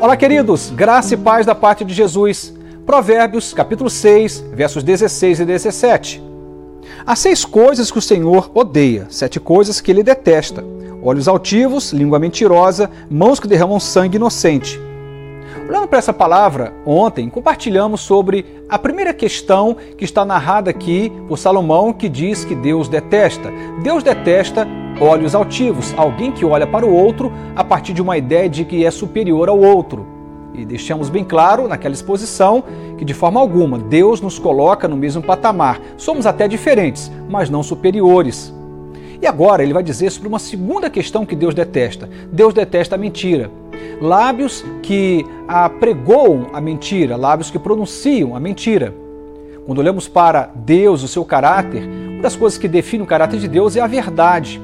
[0.00, 2.54] Olá, queridos, graça e paz da parte de Jesus.
[2.86, 6.22] Provérbios, capítulo 6, versos 16 e 17.
[7.04, 10.64] Há seis coisas que o Senhor odeia, sete coisas que ele detesta:
[11.02, 14.80] olhos altivos, língua mentirosa, mãos que derramam sangue inocente.
[15.68, 21.36] Olhando para essa palavra, ontem compartilhamos sobre a primeira questão que está narrada aqui por
[21.36, 23.50] Salomão, que diz que Deus detesta.
[23.82, 24.64] Deus detesta
[25.00, 28.84] olhos altivos, alguém que olha para o outro a partir de uma ideia de que
[28.84, 30.06] é superior ao outro.
[30.54, 32.64] E deixamos bem claro naquela exposição
[32.96, 35.80] que, de forma alguma, Deus nos coloca no mesmo patamar.
[35.96, 38.52] Somos até diferentes, mas não superiores.
[39.20, 42.08] E agora ele vai dizer sobre uma segunda questão que Deus detesta.
[42.32, 43.50] Deus detesta a mentira.
[44.00, 48.94] Lábios que apregoam a mentira, lábios que pronunciam a mentira.
[49.66, 53.46] Quando olhamos para Deus, o seu caráter, uma das coisas que define o caráter de
[53.46, 54.60] Deus é a verdade.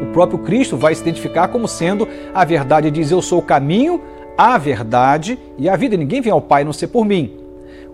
[0.00, 4.00] O próprio Cristo vai se identificar como sendo a verdade, diz: Eu sou o caminho,
[4.36, 5.96] a verdade e a vida.
[5.96, 7.32] Ninguém vem ao Pai não ser por mim.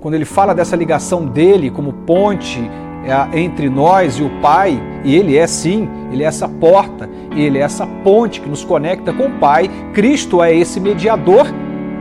[0.01, 2.59] Quando ele fala dessa ligação dele como ponte
[3.05, 7.59] é, entre nós e o Pai, e ele é sim, ele é essa porta, ele
[7.59, 9.71] é essa ponte que nos conecta com o Pai.
[9.93, 11.47] Cristo é esse mediador.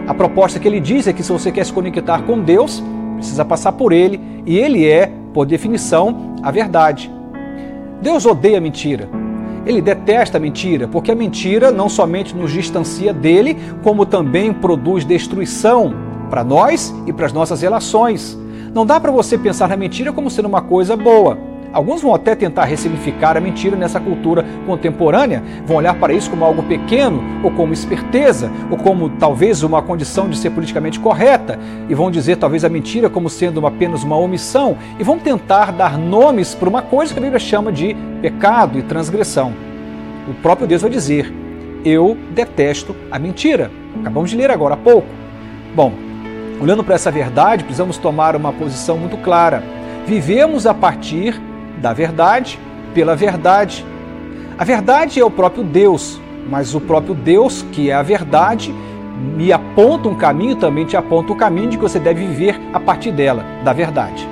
[0.07, 2.81] A proposta que ele diz é que se você quer se conectar com Deus,
[3.15, 7.11] precisa passar por ele, e ele é, por definição, a verdade.
[8.01, 9.09] Deus odeia mentira.
[9.65, 15.05] Ele detesta a mentira, porque a mentira não somente nos distancia dele, como também produz
[15.05, 15.93] destruição
[16.29, 18.37] para nós e para as nossas relações.
[18.73, 21.48] Não dá para você pensar na mentira como sendo uma coisa boa.
[21.71, 26.43] Alguns vão até tentar ressignificar a mentira nessa cultura contemporânea, vão olhar para isso como
[26.43, 31.93] algo pequeno, ou como esperteza, ou como talvez uma condição de ser politicamente correta, e
[31.93, 36.55] vão dizer talvez a mentira como sendo apenas uma omissão, e vão tentar dar nomes
[36.55, 39.53] para uma coisa que a Bíblia chama de pecado e transgressão.
[40.27, 41.31] O próprio Deus vai dizer:
[41.85, 43.69] Eu detesto a mentira.
[43.99, 45.07] Acabamos de ler agora há pouco.
[45.75, 45.93] Bom,
[46.59, 49.63] olhando para essa verdade, precisamos tomar uma posição muito clara.
[50.07, 51.39] Vivemos a partir
[51.79, 52.59] da verdade
[52.93, 53.85] pela verdade.
[54.57, 56.19] A verdade é o próprio Deus,
[56.49, 58.73] mas o próprio Deus, que é a verdade,
[59.35, 62.79] me aponta um caminho, também te aponta o caminho de que você deve viver a
[62.79, 64.27] partir dela, da verdade.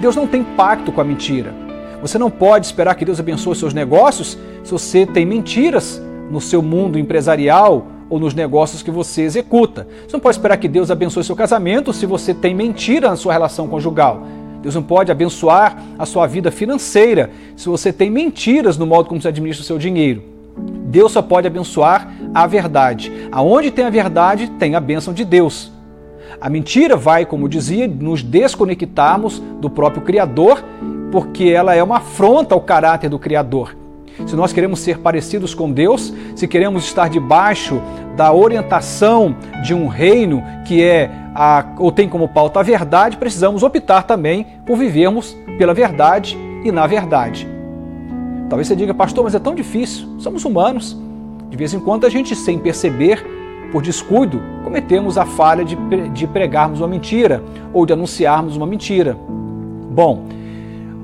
[0.00, 1.54] Deus não tem pacto com a mentira.
[2.02, 6.60] Você não pode esperar que Deus abençoe seus negócios se você tem mentiras no seu
[6.60, 9.86] mundo empresarial ou nos negócios que você executa.
[10.06, 13.32] Você não pode esperar que Deus abençoe seu casamento se você tem mentira na sua
[13.32, 14.22] relação conjugal.
[14.66, 19.22] Deus não pode abençoar a sua vida financeira se você tem mentiras no modo como
[19.22, 20.24] você administra o seu dinheiro.
[20.86, 23.12] Deus só pode abençoar a verdade.
[23.30, 25.70] Aonde tem a verdade, tem a bênção de Deus.
[26.40, 30.64] A mentira vai, como dizia, nos desconectarmos do próprio Criador,
[31.12, 33.76] porque ela é uma afronta ao caráter do Criador.
[34.26, 37.80] Se nós queremos ser parecidos com Deus, se queremos estar debaixo
[38.16, 43.62] da orientação de um reino que é a, ou tem como pauta a verdade, precisamos
[43.62, 47.46] optar também por vivermos pela verdade e na verdade.
[48.48, 50.08] Talvez você diga, pastor, mas é tão difícil.
[50.18, 50.96] Somos humanos.
[51.50, 53.24] De vez em quando a gente, sem perceber,
[53.70, 55.76] por descuido, cometemos a falha de,
[56.10, 57.42] de pregarmos uma mentira
[57.72, 59.16] ou de anunciarmos uma mentira.
[59.90, 60.24] Bom,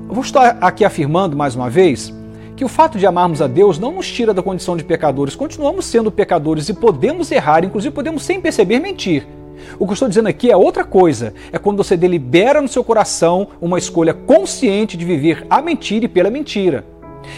[0.07, 2.13] vou estar aqui afirmando mais uma vez
[2.55, 5.35] que o fato de amarmos a Deus não nos tira da condição de pecadores.
[5.35, 9.27] Continuamos sendo pecadores e podemos errar, inclusive podemos sem perceber mentir.
[9.79, 11.33] O que eu estou dizendo aqui é outra coisa.
[11.51, 16.09] É quando você delibera no seu coração uma escolha consciente de viver a mentira e
[16.09, 16.85] pela mentira.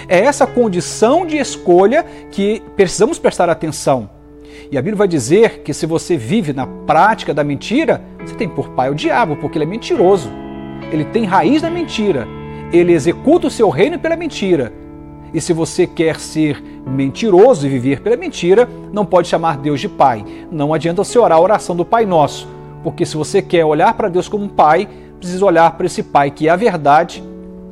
[0.08, 4.10] É essa condição de escolha que precisamos prestar atenção.
[4.72, 8.50] E a Bíblia vai dizer que se você vive na prática da mentira, você tem
[8.50, 10.30] por pai o diabo, porque ele é mentiroso.
[10.92, 12.28] Ele tem raiz na mentira.
[12.72, 14.74] Ele executa o seu reino pela mentira.
[15.34, 19.90] E se você quer ser mentiroso e viver pela mentira, não pode chamar Deus de
[19.90, 20.24] Pai.
[20.52, 22.48] Não adianta você orar a oração do Pai Nosso,
[22.84, 24.88] porque se você quer olhar para Deus como um Pai,
[25.20, 27.24] precisa olhar para esse Pai que é a verdade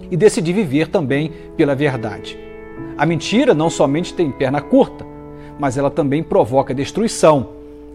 [0.10, 2.38] e decidir viver também pela verdade.
[2.98, 5.06] A mentira não somente tem perna curta,
[5.60, 7.50] mas ela também provoca destruição.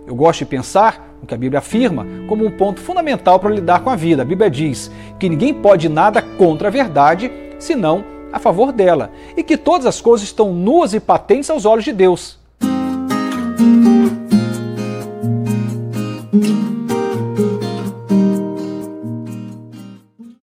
[0.07, 3.81] Eu gosto de pensar o que a Bíblia afirma como um ponto fundamental para lidar
[3.81, 4.23] com a vida.
[4.23, 9.43] A Bíblia diz que ninguém pode nada contra a verdade, senão a favor dela e
[9.43, 12.39] que todas as coisas estão nuas e patentes aos olhos de Deus.